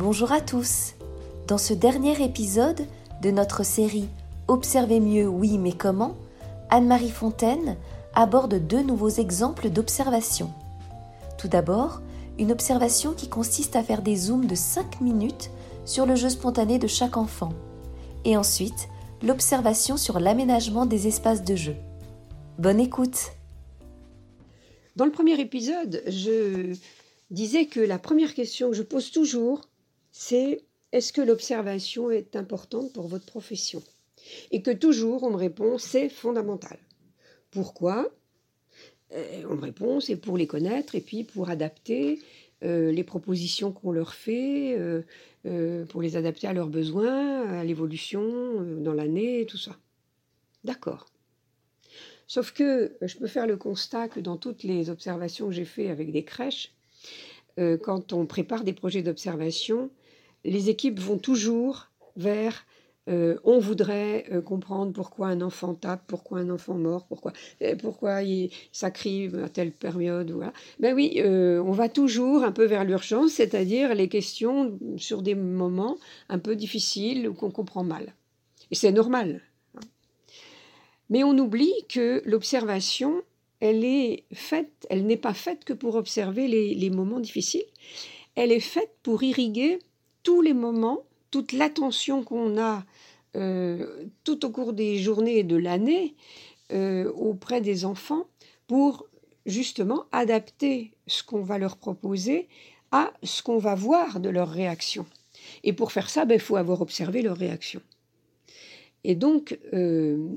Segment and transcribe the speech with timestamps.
[0.00, 0.94] Bonjour à tous.
[1.46, 2.86] Dans ce dernier épisode
[3.20, 4.08] de notre série
[4.48, 6.16] Observez mieux, oui, mais comment
[6.70, 7.76] Anne-Marie Fontaine
[8.14, 10.54] aborde deux nouveaux exemples d'observation.
[11.36, 12.00] Tout d'abord,
[12.38, 15.50] une observation qui consiste à faire des zooms de 5 minutes
[15.84, 17.52] sur le jeu spontané de chaque enfant.
[18.24, 18.88] Et ensuite,
[19.22, 21.76] l'observation sur l'aménagement des espaces de jeu.
[22.58, 23.32] Bonne écoute
[24.96, 26.74] Dans le premier épisode, je
[27.30, 29.60] disais que la première question que je pose toujours,
[30.12, 33.82] c'est est-ce que l'observation est importante pour votre profession?
[34.50, 36.78] Et que toujours on me répond c'est fondamental.
[37.50, 38.10] Pourquoi?
[39.12, 42.20] Euh, On me répond c'est pour les connaître et puis pour adapter
[42.62, 48.62] euh, les propositions qu'on leur fait, euh, pour les adapter à leurs besoins, à l'évolution
[48.80, 49.76] dans l'année, tout ça.
[50.64, 51.06] D'accord.
[52.26, 55.90] Sauf que je peux faire le constat que dans toutes les observations que j'ai faites
[55.90, 56.74] avec des crèches,
[57.82, 59.90] quand on prépare des projets d'observation,
[60.44, 62.64] les équipes vont toujours vers
[63.08, 67.74] euh, on voudrait euh, comprendre pourquoi un enfant tape, pourquoi un enfant mort, pourquoi, euh,
[67.74, 70.32] pourquoi il, ça crie à telle période.
[70.78, 75.96] Ben oui, on va toujours un peu vers l'urgence, c'est-à-dire les questions sur des moments
[76.28, 78.14] un peu difficiles ou qu'on comprend mal.
[78.70, 79.42] Et c'est normal.
[79.76, 79.80] Hein.
[81.08, 83.22] Mais on oublie que l'observation,
[83.60, 87.64] elle est faite, elle n'est pas faite que pour observer les moments difficiles,
[88.36, 89.80] elle est faite pour irriguer
[90.22, 92.84] tous les moments, toute l'attention qu'on a
[93.36, 96.14] euh, tout au cours des journées et de l'année
[96.72, 98.26] euh, auprès des enfants
[98.66, 99.06] pour
[99.46, 102.48] justement adapter ce qu'on va leur proposer
[102.90, 105.06] à ce qu'on va voir de leur réaction.
[105.62, 107.80] Et pour faire ça, ben, il faut avoir observé leur réaction.
[109.04, 110.28] Et donc, euh,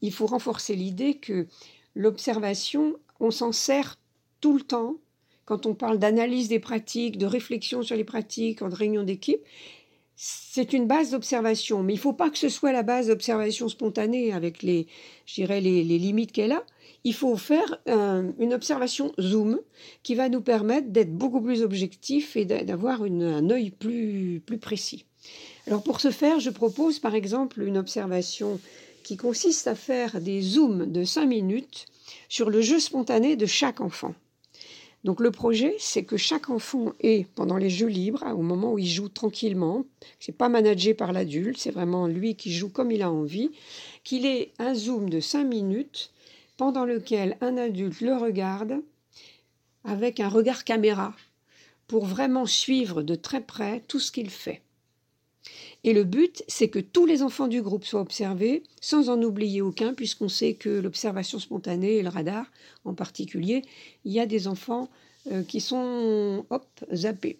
[0.00, 1.46] il faut renforcer l'idée que
[1.94, 3.98] l'observation, on s'en sert
[4.40, 4.96] tout le temps
[5.46, 9.40] quand on parle d'analyse des pratiques, de réflexion sur les pratiques, en réunion d'équipe,
[10.16, 11.82] c'est une base d'observation.
[11.82, 14.88] Mais il ne faut pas que ce soit la base d'observation spontanée avec les,
[15.34, 16.64] dirais, les, limites qu'elle a.
[17.04, 19.60] Il faut faire une observation zoom
[20.02, 25.04] qui va nous permettre d'être beaucoup plus objectif et d'avoir un œil plus, plus précis.
[25.68, 28.58] Alors pour ce faire, je propose par exemple une observation
[29.04, 31.86] qui consiste à faire des zooms de 5 minutes
[32.28, 34.14] sur le jeu spontané de chaque enfant.
[35.06, 38.78] Donc le projet, c'est que chaque enfant ait, pendant les jeux libres, au moment où
[38.80, 39.84] il joue tranquillement,
[40.18, 43.52] c'est pas managé par l'adulte, c'est vraiment lui qui joue comme il a envie,
[44.02, 46.10] qu'il ait un zoom de 5 minutes
[46.56, 48.82] pendant lequel un adulte le regarde
[49.84, 51.14] avec un regard caméra
[51.86, 54.60] pour vraiment suivre de très près tout ce qu'il fait.
[55.86, 59.62] Et le but, c'est que tous les enfants du groupe soient observés, sans en oublier
[59.62, 62.50] aucun, puisqu'on sait que l'observation spontanée et le radar
[62.84, 63.62] en particulier,
[64.04, 64.90] il y a des enfants
[65.30, 67.38] euh, qui sont, hop, zappés.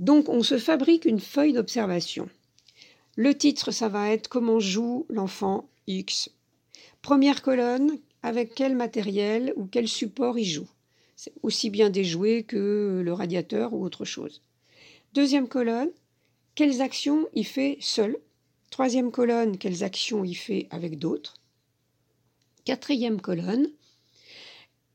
[0.00, 2.28] Donc on se fabrique une feuille d'observation.
[3.14, 6.30] Le titre, ça va être Comment joue l'enfant X.
[7.00, 10.68] Première colonne, avec quel matériel ou quel support il joue.
[11.14, 14.42] C'est aussi bien des jouets que le radiateur ou autre chose.
[15.14, 15.90] Deuxième colonne,
[16.58, 18.18] quelles actions il fait seul?
[18.70, 21.34] Troisième colonne, quelles actions il fait avec d'autres?
[22.64, 23.70] Quatrième colonne,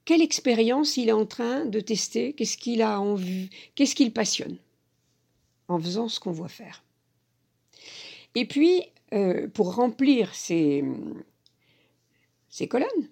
[0.03, 4.57] quelle expérience il est en train de tester, qu'est-ce qu'il a envie, qu'est-ce qu'il passionne?
[5.69, 6.83] En faisant ce qu'on voit faire.
[8.35, 10.83] Et puis, euh, pour remplir ces,
[12.49, 13.09] ces colonnes,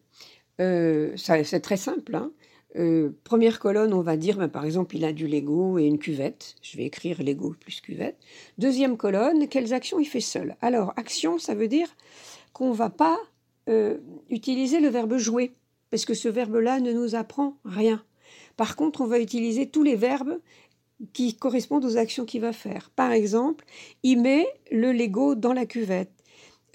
[0.59, 2.15] euh, c'est très simple.
[2.15, 2.33] Hein.
[2.77, 5.99] Euh, première colonne, on va dire, ben, par exemple, il a du Lego et une
[5.99, 6.55] cuvette.
[6.61, 8.17] Je vais écrire Lego plus cuvette.
[8.57, 10.55] Deuxième colonne, quelles actions il fait seul?
[10.61, 11.87] Alors, action, ça veut dire
[12.53, 13.17] qu'on ne va pas
[13.69, 13.97] euh,
[14.29, 15.51] utiliser le verbe jouer,
[15.89, 18.03] parce que ce verbe-là ne nous apprend rien.
[18.55, 20.39] Par contre, on va utiliser tous les verbes
[21.13, 22.91] qui correspondent aux actions qu'il va faire.
[22.95, 23.65] Par exemple,
[24.03, 26.11] il met le Lego dans la cuvette.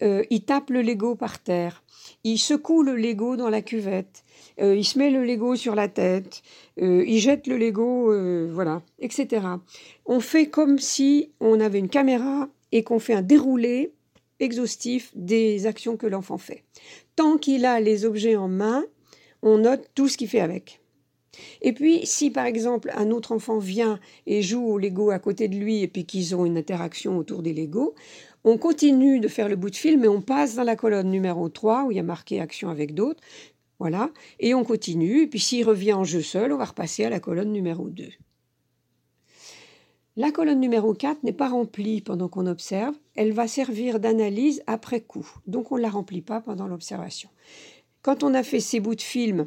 [0.03, 1.83] Euh, il tape le Lego par terre.
[2.25, 4.25] Il secoue le Lego dans la cuvette.
[4.61, 6.43] Euh, il se met le Lego sur la tête,
[6.81, 8.13] euh, il jette le Lego,
[8.53, 9.47] voilà, etc.
[10.07, 13.93] On fait comme si on avait une caméra et qu'on fait un déroulé
[14.41, 16.65] exhaustif des actions que l'enfant fait.
[17.17, 18.85] Tant qu'il a les objets en main,
[19.43, 20.81] on note tout ce qu'il fait avec.
[21.63, 25.49] Et puis, si par exemple un autre enfant vient et joue au Lego à côté
[25.49, 27.95] de lui et puis qu'ils ont une interaction autour des Lego,
[28.47, 31.49] on continue de faire le bout de film et on passe dans la colonne numéro
[31.49, 33.21] 3 où il y a marqué action avec d'autres.
[33.81, 34.11] Voilà.
[34.39, 35.23] Et on continue.
[35.23, 38.09] Et puis s'il revient en jeu seul, on va repasser à la colonne numéro 2.
[40.15, 42.95] La colonne numéro 4 n'est pas remplie pendant qu'on observe.
[43.17, 45.29] Elle va servir d'analyse après coup.
[45.49, 47.29] Donc on ne la remplit pas pendant l'observation.
[48.03, 49.45] Quand on a fait ces bouts de film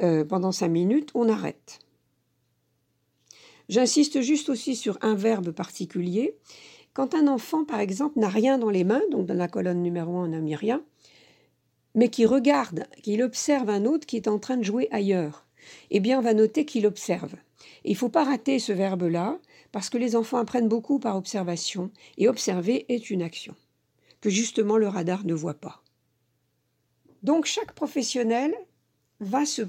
[0.00, 1.80] euh, pendant 5 minutes, on arrête.
[3.68, 6.34] J'insiste juste aussi sur un verbe particulier.
[6.94, 10.16] Quand un enfant, par exemple, n'a rien dans les mains, donc dans la colonne numéro
[10.16, 10.82] 1, on n'a mis rien,
[11.94, 15.46] mais qui regarde, qu'il observe un autre qui est en train de jouer ailleurs,
[15.90, 17.34] eh bien, on va noter qu'il observe.
[17.84, 19.38] il ne faut pas rater ce verbe-là,
[19.70, 23.54] parce que les enfants apprennent beaucoup par observation, et observer est une action,
[24.20, 25.82] que justement le radar ne voit pas.
[27.22, 28.54] Donc chaque professionnel
[29.20, 29.62] va se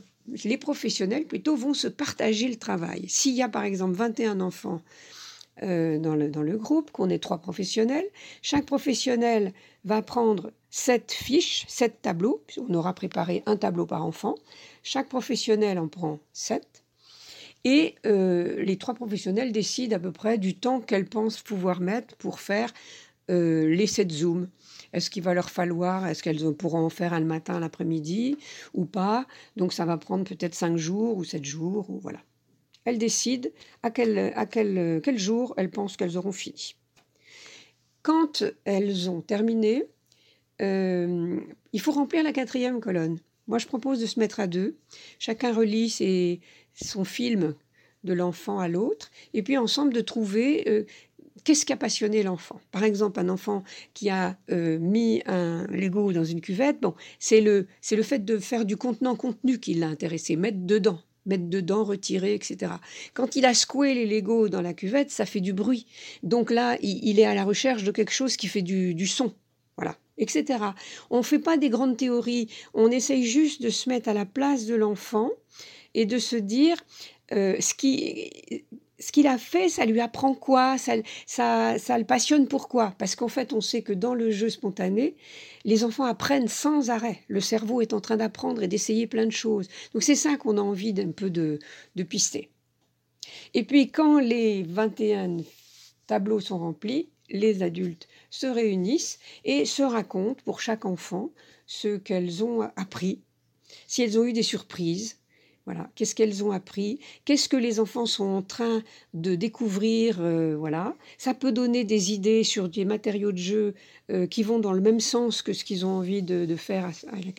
[0.46, 3.10] les professionnels plutôt vont se partager le travail.
[3.10, 4.82] S'il y a par exemple 21 enfants
[5.62, 8.06] euh, dans, le, dans, le, groupe, qu'on est trois professionnels,
[8.42, 9.54] chaque professionnel
[9.86, 14.36] va prendre sept fiches, sept tableaux, on aura préparé un tableau par enfant,
[14.82, 16.84] chaque professionnel en prend sept,
[17.66, 22.16] et euh, les trois professionnels décident à peu près du temps qu'elles pensent pouvoir mettre
[22.18, 22.74] pour faire
[23.30, 24.50] euh, les sept zooms.
[24.92, 28.38] Est-ce qu'il va leur falloir, est-ce qu'elles pourront en faire un le matin, l'après-midi
[28.74, 29.28] ou pas?
[29.56, 32.20] Donc ça va prendre peut-être cinq jours ou sept jours, ou voilà.
[32.86, 33.50] Elles décident
[33.82, 36.76] à quel, à quel, quel jour elles pensent qu'elles auront fini.
[38.02, 39.86] Quand elles ont terminé,
[40.62, 41.40] euh,
[41.72, 43.20] il faut remplir la quatrième colonne.
[43.48, 44.78] Moi, je propose de se mettre à deux.
[45.20, 46.40] Chacun relit
[46.74, 47.56] son film
[48.04, 50.84] de l'enfant à l'autre, et puis ensemble de trouver euh,
[51.46, 53.64] qu'est-ce qui a passionné l'enfant Par exemple, un enfant
[53.94, 58.26] qui a euh, mis un Lego dans une cuvette, bon, c'est le, c'est le fait
[58.26, 62.74] de faire du contenant-contenu qui l'a intéressé, mettre dedans, mettre dedans, retirer, etc.
[63.14, 65.86] Quand il a secoué les Legos dans la cuvette, ça fait du bruit.
[66.22, 69.34] Donc là, il, est à la recherche de quelque chose qui fait du, son.
[69.78, 70.60] Voilà, etc.
[71.10, 74.26] On ne fait pas des grandes théories, on essaye juste de se mettre à la
[74.26, 75.32] place de l'enfant
[75.94, 76.78] et de se dire
[77.32, 78.64] euh, ce qui
[79.04, 80.78] ce qu'il a fait, ça lui apprend quoi?
[80.78, 80.94] Ça,
[81.26, 85.16] ça, ça, le passionne pourquoi Parce qu'en fait, on sait que dans le jeu spontané,
[85.66, 87.20] les enfants apprennent sans arrêt.
[87.28, 89.68] Le cerveau est en train d'apprendre et d'essayer plein de choses.
[89.94, 91.60] Donc c'est ça qu'on a envie d'un peu de,
[91.96, 92.50] de pister.
[93.54, 95.38] Et puis quand les 21
[96.08, 101.30] tableaux sont remplis, les adultes se réunissent et se racontent pour chaque enfant
[101.66, 103.22] ce qu'elles ont appris,
[103.88, 105.18] si elles ont eu des surprises,
[105.66, 107.00] voilà, qu'est-ce qu'elles ont appris?
[107.24, 108.84] Qu'est-ce que les enfants sont en train
[109.14, 110.18] de découvrir?
[110.20, 113.74] Euh, Voilà, ça peut donner des idées sur des matériaux de jeu
[114.12, 116.92] euh, qui vont dans le même sens que ce qu'ils ont envie de, faire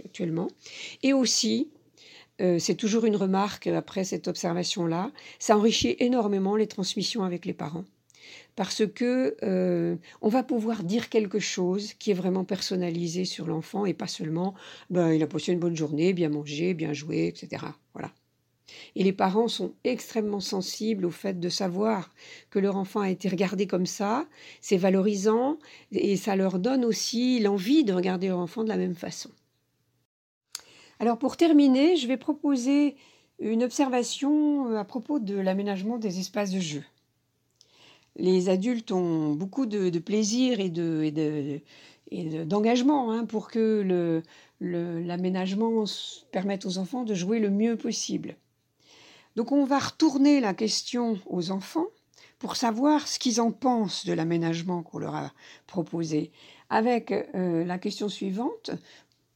[0.04, 0.48] actuellement.
[1.02, 1.68] Et aussi,
[2.40, 7.52] euh, c'est toujours une remarque après cette observation-là, ça enrichit énormément les transmissions avec les
[7.52, 7.84] parents
[8.56, 9.36] parce que
[10.22, 14.54] on va pouvoir dire quelque chose qui est vraiment personnalisé sur l'enfant et pas seulement
[14.90, 17.64] ben, il a passé une bonne journée, bien mangé, bien joué, etc.
[17.94, 18.12] Voilà.
[18.96, 22.12] Et les parents sont extrêmement sensibles au fait de savoir
[22.50, 24.26] que leur enfant a été regardé comme ça,
[24.60, 25.58] c'est valorisant
[25.92, 29.30] et ça leur donne aussi l'envie de regarder leur enfant de la même façon.
[31.00, 32.96] Alors pour terminer, je vais proposer
[33.40, 36.84] une observation à propos de l'aménagement des espaces de jeu
[38.16, 40.70] les adultes ont beaucoup de, plaisir et
[42.44, 44.22] d'engagement hein, pour que
[44.60, 45.84] l'aménagement
[46.30, 48.36] permette aux enfants de jouer le mieux possible.
[49.36, 51.86] Donc on va retourner la question aux enfants
[52.38, 55.32] pour savoir ce qu'ils en pensent de l'aménagement qu'on leur a
[55.66, 56.30] proposé,
[56.68, 58.70] avec euh, la question suivante,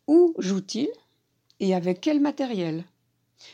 [0.07, 0.91] où jouent-ils
[1.61, 2.85] et avec quel matériel?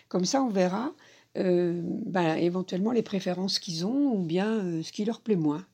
[0.09, 0.93] Comme ça on verra
[1.37, 5.67] euh, ben, éventuellement les préférences qu'ils ont ou bien euh, ce qui leur plaît moins.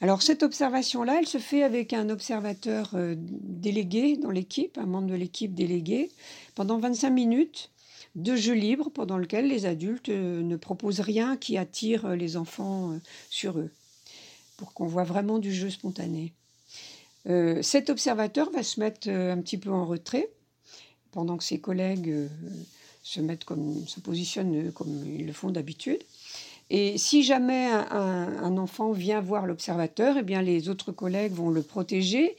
[0.00, 5.06] Alors cette observation-là, elle se fait avec un observateur euh, délégué dans l'équipe, un membre
[5.06, 6.10] de l'équipe délégué,
[6.56, 7.70] pendant 25 minutes
[8.16, 12.98] de jeu libre pendant lequel les adultes ne proposent rien qui attire les enfants
[13.30, 13.70] sur eux,
[14.56, 16.32] pour qu'on voit vraiment du jeu spontané.
[17.60, 20.30] cet observateur va se mettre un petit peu en retrait
[21.10, 22.30] pendant que ses collègues
[23.06, 26.00] se mettre comme, se positionnent comme ils le font d'habitude.
[26.70, 31.62] Et si jamais un, enfant vient voir l'observateur, eh bien les autres collègues vont le
[31.62, 32.36] protéger,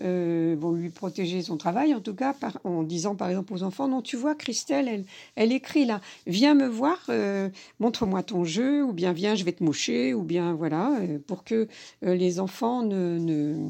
[0.00, 3.88] euh, vont lui protéger son travail, en tout cas en disant par exemple aux enfants,
[3.88, 5.04] non tu vois Christelle, elle,
[5.34, 7.48] elle écrit là, viens me voir, euh,
[7.80, 11.42] montre-moi ton jeu, ou bien viens je vais te moucher, ou bien voilà, euh, pour
[11.42, 11.66] que
[12.02, 13.68] les enfants ne,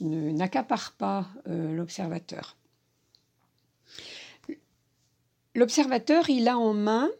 [0.00, 2.54] n'accaparent pas l'observateur.
[5.56, 7.10] L'observateur, il a en main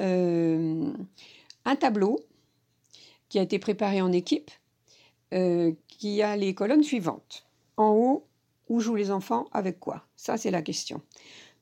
[0.00, 0.90] euh,
[1.66, 2.18] un tableau
[3.28, 4.50] qui a été préparé en équipe,
[5.34, 7.46] euh, qui a les colonnes suivantes.
[7.76, 8.26] En haut,
[8.70, 10.06] où jouent les enfants, avec quoi?
[10.16, 11.02] Ça, c'est la question.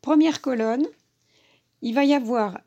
[0.01, 0.87] Première colonne,
[1.83, 2.61] il va y avoir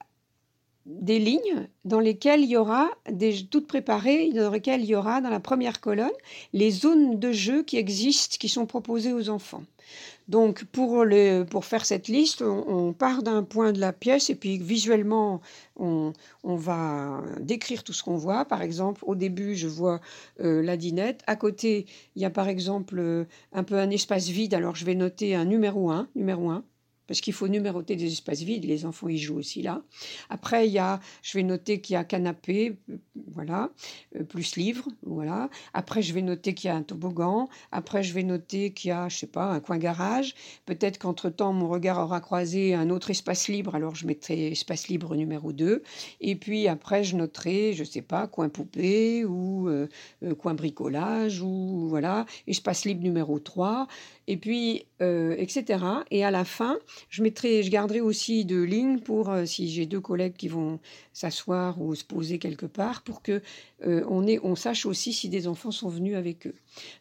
[0.90, 5.22] des lignes dans lesquelles il y aura, des, toutes préparées, dans lesquelles il y aura
[5.22, 6.10] dans la première colonne
[6.52, 9.64] les zones de jeu qui existent, qui sont proposées aux enfants.
[10.28, 14.36] Donc pour, le, pour faire cette liste, on, part d'un point de la pièce et
[14.36, 15.42] puis visuellement,
[15.76, 18.46] on, va décrire tout ce qu'on voit.
[18.46, 20.02] Par exemple, au début, je vois
[20.40, 21.22] euh, la dinette.
[21.26, 24.54] À côté, il y a par exemple euh, un peu un espace vide.
[24.54, 26.64] Alors je vais noter un numéro 1, numéro 1
[27.10, 29.82] parce qu'il faut numéroter des espaces vides, les enfants y jouent aussi là.
[30.30, 32.78] Après, il y a, je vais noter qu'il y a canapé,
[33.34, 33.72] voilà,
[34.16, 35.50] euh, plus livre, voilà.
[35.74, 37.50] Après, je vais noter qu'il y a un toboggan.
[37.72, 40.36] Après, je vais noter qu'il y a, je sais pas, un coin garage.
[40.68, 45.16] Peut-être qu'entre-temps, mon regard aura croisé un autre espace libre, alors je mettrai espace libre
[45.16, 45.82] numéro 2.
[46.22, 49.88] Et puis après, je noterai, je sais pas, coin poupée ou euh,
[50.24, 53.88] euh, coin bricolage ou voilà, espace libre numéro 3
[54.28, 55.84] et puis etc.
[56.12, 56.80] Et à la fin,
[57.10, 60.80] je, mettrai, je garderai aussi deux lignes pour euh, si j'ai deux collègues qui vont
[61.14, 63.42] s'asseoir ou se poser quelque part pour que
[63.86, 66.56] euh, on, on sache aussi si des enfants sont venus avec eux.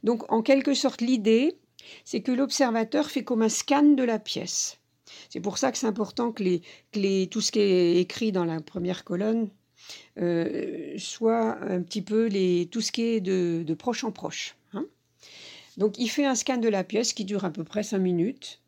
[0.05, 1.57] Donc en quelque sorte l'idée
[2.05, 4.78] c'est que l'observateur fait comme un scan de la pièce.
[5.31, 6.43] C'est pour ça que c'est important que,
[6.95, 9.49] les, tout ce qui est écrit dans la première colonne
[10.19, 14.57] euh, soit un petit peu les, tout ce qui est de, proche en proche.
[15.78, 18.61] Donc il fait un scan de la pièce qui dure à peu près cinq minutes.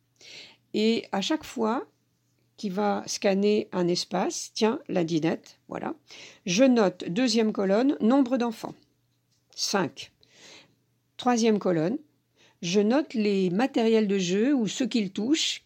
[0.72, 1.86] Et à chaque fois
[2.56, 5.94] qu'il va scanner un espace, tiens, la dinette, voilà,
[6.46, 8.74] je note deuxième colonne, nombre d'enfants,
[9.56, 10.12] 5.
[11.16, 11.98] Troisième colonne,
[12.62, 15.64] je note les matériels de jeu ou ceux qu'il touche,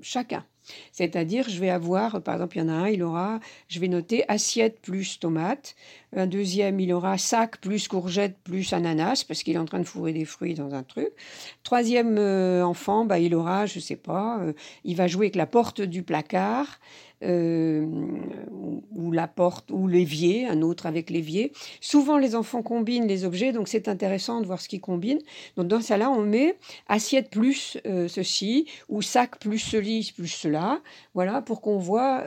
[0.00, 0.46] chacun.
[0.92, 3.88] C'est-à-dire, je vais avoir, par exemple, il y en a un, il aura, je vais
[3.88, 5.76] noter assiette plus tomate.
[6.16, 9.84] Un deuxième, il aura sac plus courgette plus ananas, parce qu'il est en train de
[9.84, 11.10] fourrer des fruits dans un truc.
[11.62, 14.54] Troisième euh, enfant, bah, il aura, je sais pas, euh,
[14.84, 16.80] il va jouer avec la porte du placard.
[17.24, 17.86] Euh,
[18.94, 21.50] ou la porte, ou l'évier, un autre avec l'évier.
[21.80, 25.22] Souvent, les enfants combinent les objets, donc c'est intéressant de voir ce qu'ils combinent.
[25.56, 26.58] Donc, dans ça là, on met
[26.88, 30.82] assiette plus ceci, ou sac plus ceci, plus cela,
[31.14, 32.24] voilà, pour qu'on voit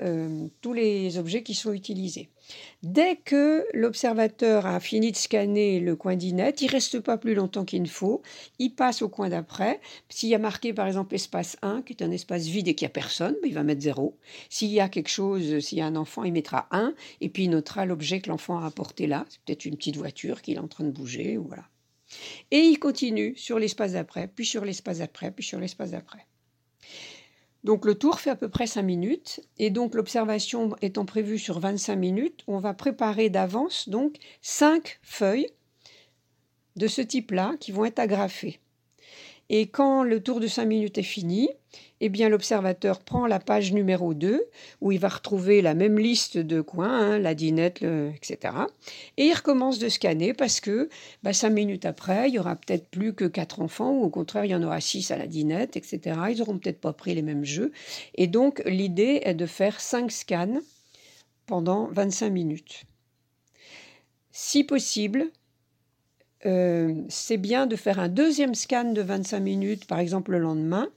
[0.62, 2.29] tous les objets qui sont utilisés.
[2.82, 7.65] Dès que l'observateur a fini de scanner le coin d'inette, il reste pas plus longtemps
[7.65, 8.22] qu'il ne faut,
[8.58, 9.79] il passe au coin d'après.
[10.10, 12.86] S'il y a marqué par exemple espace 1, qui est un espace vide et qu'il
[12.86, 14.18] n'y a personne, ben, il va mettre 0.
[14.50, 17.44] S'il y a quelque chose, s'il y a un enfant, il mettra 1, et puis
[17.44, 19.25] il notera l'objet que l'enfant a apporté là.
[19.29, 21.65] C'est peut-être une petite voiture qu'il est en train de bouger, ou voilà.
[22.51, 26.25] Et il continue sur l'espace d'après, puis sur l'espace d'après, puis sur l'espace d'après.
[27.63, 31.60] Donc le tour fait à peu près 5 minutes et donc l'observation étant prévue sur
[31.60, 35.50] 25 minutes, on va préparer d'avance donc 5 feuilles
[36.78, 38.60] de ce type-là qui vont être agrafées.
[39.50, 41.50] Et quand le tour de 5 minutes est fini,
[42.01, 44.46] eh bien l'observateur prend la page numéro 2
[44.82, 48.53] où il va retrouver la même liste de coins, hein, la dinette, etc.
[49.18, 50.89] Et il recommence de scanner parce que
[51.24, 54.46] bah, 5 minutes après, il y aura peut-être plus que 4 enfants ou au contraire,
[54.46, 56.00] il y en aura 6 à la dinette, etc.
[56.29, 57.72] Ils n'auront peut-être pas pris les mêmes jeux.
[58.15, 60.60] Et donc l'idée est de faire 5 scans
[61.48, 62.84] pendant 25 minutes.
[64.32, 65.32] Si possible,
[66.46, 70.89] euh, c'est bien de faire un deuxième scan de 25 minutes, par exemple le lendemain,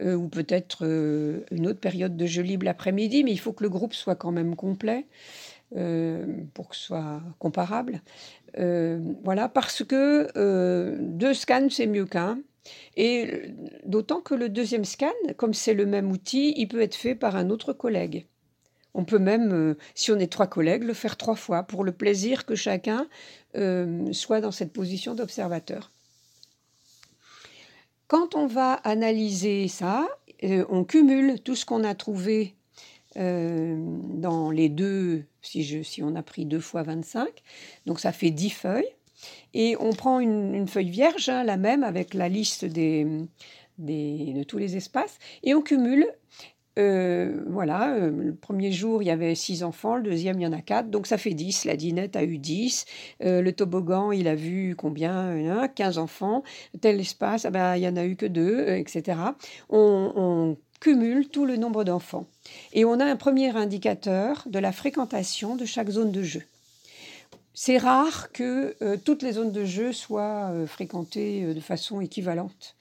[0.00, 3.62] euh, ou peut-être euh, une autre période de jeu libre l'après-midi, mais il faut que
[3.62, 5.06] le groupe soit quand même complet
[6.54, 8.00] pour que ce soit comparable.
[8.56, 12.38] voilà, parce que deux scans, c'est mieux qu'un.
[12.96, 13.52] Et
[13.84, 17.36] d'autant que le deuxième scan, comme c'est le même outil, il peut être fait par
[17.36, 18.26] un autre collègue.
[18.98, 21.92] On peut même, euh, si on est trois collègues, le faire trois fois pour le
[21.92, 23.06] plaisir que chacun
[23.54, 25.92] euh, soit dans cette position d'observateur.
[28.08, 30.08] Quand on va analyser ça,
[30.42, 32.56] euh, on cumule tout ce qu'on a trouvé
[33.16, 37.28] dans les deux, si, on a pris deux fois 25,
[37.84, 38.94] donc ça fait 10 feuilles.
[39.54, 43.04] Et on prend une, feuille vierge, hein, la même, avec la liste des,
[43.78, 46.06] de tous les espaces, et on cumule
[46.78, 50.46] euh, voilà, euh, le premier jour, il y avait six enfants, le deuxième, il y
[50.46, 51.64] en a quatre, donc ça fait dix.
[51.64, 52.84] La dinette a eu dix.
[53.24, 56.42] Euh, le toboggan, il a vu combien 15 enfants.
[56.80, 59.18] Tel espace, ah ben, il n'y en a eu que deux, etc.
[59.70, 62.26] on cumule tout le nombre d'enfants.
[62.72, 66.42] Et on a un premier indicateur de la fréquentation de chaque zone de jeu.
[67.60, 72.76] C'est rare que toutes les zones de jeu soient fréquentées de façon équivalente.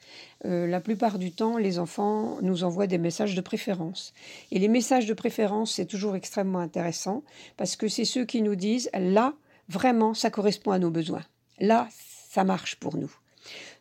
[0.46, 4.14] Euh, la plupart du temps, les enfants nous envoient des messages de préférence.
[4.52, 7.24] Et les messages de préférence, c'est toujours extrêmement intéressant
[7.58, 9.34] parce que c'est ceux qui nous disent, là,
[9.68, 11.26] vraiment, ça correspond à nos besoins.
[11.60, 11.88] Là,
[12.30, 13.12] ça marche pour nous.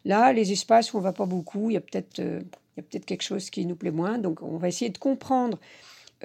[0.06, 2.40] Là, les espaces où on va pas beaucoup, il y a peut-être euh,
[2.76, 4.16] peut quelque chose qui nous plaît moins.
[4.16, 5.58] Donc, on va essayer de comprendre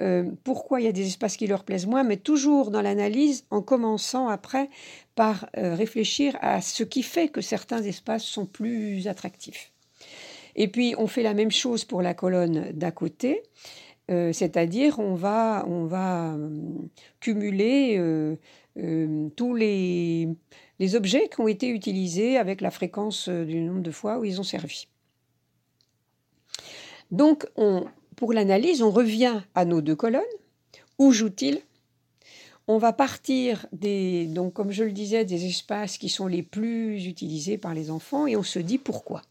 [0.00, 3.44] euh, pourquoi il y a des espaces qui leur plaisent moins, mais toujours dans l'analyse
[3.50, 4.70] en commençant après
[5.14, 9.72] par euh, réfléchir à ce qui fait que certains espaces sont plus attractifs.
[10.56, 13.42] Et puis on fait la même chose pour la colonne d'à côté,
[14.10, 16.36] euh, c'est-à-dire on va, on va
[17.20, 18.00] cumuler
[19.36, 20.28] tous les,
[20.78, 24.40] les objets qui ont été utilisés avec la fréquence du nombre de fois où ils
[24.40, 24.88] ont servi.
[27.10, 27.84] Donc on,
[28.16, 30.22] pour l'analyse, on revient à nos deux colonnes.
[30.98, 31.60] Où joue-t-il
[32.68, 37.06] On va partir des, donc comme je le disais, des espaces qui sont les plus
[37.06, 39.22] utilisés par les enfants et on se dit pourquoi.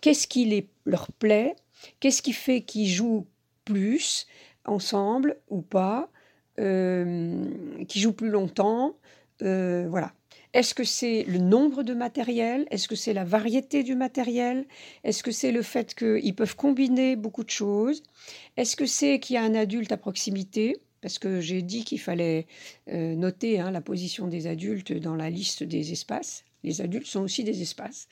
[0.00, 1.54] Qu'est-ce qui leur plaît?
[2.00, 3.26] Qu'est-ce qui fait qu'ils jouent
[3.64, 4.26] plus
[4.64, 6.08] ensemble ou pas?
[6.58, 7.44] Euh,
[7.88, 8.96] Qu'ils jouent plus longtemps?
[9.42, 10.12] Euh, Voilà.
[10.54, 12.66] Est-ce que c'est le nombre de matériel?
[12.70, 14.66] Est-ce que c'est la variété du matériel?
[15.02, 18.02] Est-ce que c'est le fait qu'ils peuvent combiner beaucoup de choses?
[18.58, 20.76] Est-ce que c'est qu'il y a un adulte à proximité?
[21.00, 22.46] Parce que j'ai dit qu'il fallait
[22.88, 26.44] euh, noter hein, la position des adultes dans la liste des espaces.
[26.64, 28.08] Les adultes sont aussi des espaces.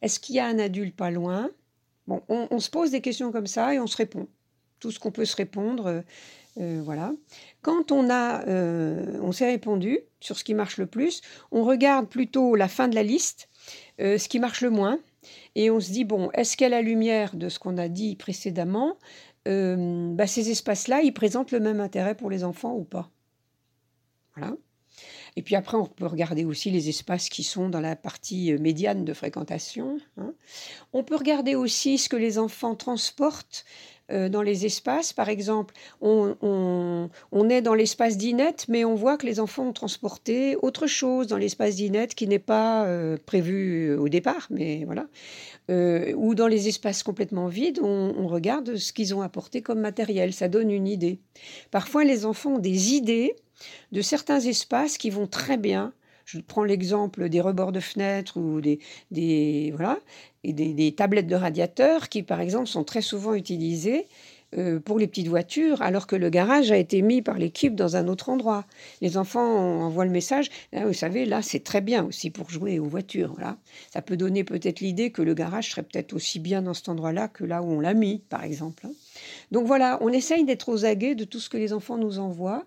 [0.00, 1.50] Est-ce qu'il y a un adulte pas loin?
[2.06, 4.28] Bon, on, se pose des questions comme ça et on se répond.
[4.80, 6.00] Tout ce qu'on peut se répondre, euh,
[6.58, 7.12] euh, voilà.
[7.62, 12.08] Quand on a, euh, on s'est répondu sur ce qui marche le plus, on regarde
[12.08, 13.48] plutôt la fin de la liste,
[14.00, 14.98] euh, ce qui marche le moins,
[15.54, 18.96] et on se dit bon, est-ce qu'à la lumière de ce qu'on a dit précédemment,
[19.44, 23.10] bah, ces espaces-là, ils présentent le même intérêt pour les enfants ou pas?
[24.36, 24.56] Voilà.
[25.34, 29.04] Et puis après, on peut regarder aussi les espaces qui sont dans la partie médiane
[29.04, 29.98] de fréquentation.
[30.16, 30.34] Hein.
[30.92, 33.64] On peut regarder aussi ce que les enfants transportent
[34.10, 35.12] euh, dans les espaces.
[35.12, 37.08] Par exemple, on,
[37.48, 41.36] est dans l'espace d'Inette, mais on voit que les enfants ont transporté autre chose dans
[41.36, 45.06] l'espace d'Inette qui n'est pas euh, prévu au départ, mais voilà.
[45.70, 49.80] Euh, ou dans les espaces complètement vides, on, on regarde ce qu'ils ont apporté comme
[49.80, 50.32] matériel.
[50.32, 51.20] Ça donne une idée.
[51.70, 53.36] Parfois, les enfants ont des idées
[53.92, 55.92] de certains espaces qui vont très bien
[56.32, 59.98] je prends l'exemple des rebords de fenêtres ou des, voilà,
[60.44, 64.06] et des, tablettes de radiateurs qui, par exemple, sont très souvent utilisées
[64.56, 67.96] euh, pour les petites voitures, alors que le garage a été mis par l'équipe dans
[67.96, 68.64] un autre endroit.
[69.00, 72.78] Les enfants envoient le message, ah, vous savez, là, c'est très bien aussi pour jouer
[72.78, 73.32] aux voitures.
[73.34, 73.56] Voilà.
[73.92, 77.28] Ça peut donner peut-être l'idée que le garage serait peut-être aussi bien dans cet endroit-là
[77.28, 78.86] que là où on l'a mis, par exemple.
[78.86, 78.92] Hein.
[79.50, 82.64] Donc voilà, on essaye d'être aux aguets de tout ce que les enfants nous envoient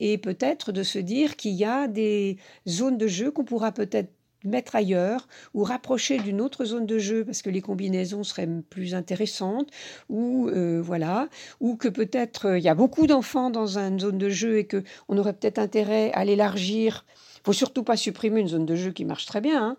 [0.00, 4.10] et peut-être de se dire qu'il y a des zones de jeu qu'on pourra peut-être
[4.44, 8.94] mettre ailleurs ou rapprocher d'une autre zone de jeu parce que les combinaisons seraient plus
[8.94, 9.70] intéressantes
[10.08, 11.28] ou euh, voilà.
[11.60, 14.66] Ou que peut-être euh, il y a beaucoup d'enfants dans une zone de jeu et
[14.66, 17.04] que on aurait peut-être intérêt à l'élargir.
[17.44, 19.76] Faut surtout pas supprimer une zone de jeu qui marche très bien hein,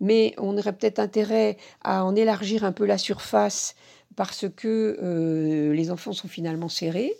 [0.00, 3.74] mais on aurait peut-être intérêt à en élargir un peu la surface
[4.14, 7.12] parce que euh, les enfants sont finalement serrés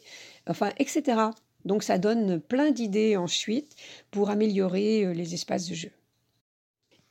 [0.46, 1.30] enfin etc
[1.68, 3.76] donc ça donne plein d'idées ensuite
[4.10, 5.90] pour améliorer euh, les espaces de jeu.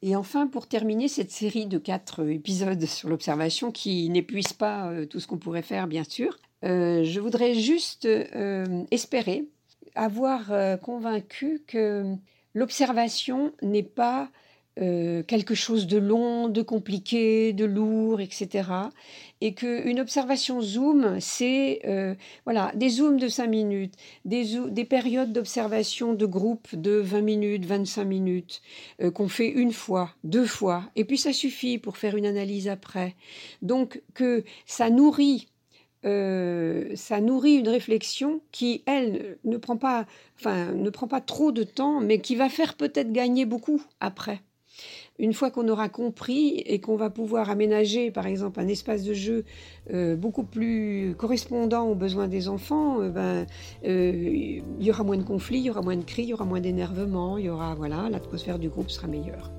[0.01, 4.87] Et enfin, pour terminer cette série de quatre euh, épisodes sur l'observation qui n'épuise pas
[4.87, 8.07] euh, tout ce qu'on pourrait faire, bien sûr, je voudrais juste
[8.89, 9.47] espérer
[9.93, 12.15] avoir convaincu que
[12.55, 14.31] l'observation n'est pas
[14.79, 18.69] euh, quelque chose de long, de compliqué, de lourd, etc.
[19.41, 22.13] Et qu'une observation zoom, c'est euh,
[22.45, 27.65] voilà, des zooms de 5 minutes, des, des périodes d'observation de groupe de 20 minutes,
[27.65, 28.61] 25 minutes,
[29.01, 32.67] euh, qu'on fait une fois, deux fois, et puis ça suffit pour faire une analyse
[32.67, 33.15] après.
[33.61, 35.47] Donc que ça nourrit
[36.03, 40.05] ça nourrit une réflexion qui, elle, ne prend pas,
[40.39, 44.41] enfin, ne prend pas trop de temps, mais qui va faire peut-être gagner beaucoup après
[45.19, 49.13] une fois qu'on aura compris et qu'on va pouvoir aménager, par exemple, un espace de
[49.13, 49.45] jeu
[49.93, 53.45] euh, beaucoup plus correspondant aux besoins des enfants, euh, ben,
[53.85, 56.33] euh, il y aura moins de conflits, il y aura moins de cris, il y
[56.33, 59.51] aura moins d'énervement, il y aura, voilà, l'atmosphère du groupe sera meilleure.